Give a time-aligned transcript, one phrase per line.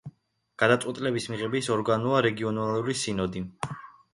[0.61, 3.45] გადაწყვეტილების მიღების ორგანოა რეგიონალური სინოდი.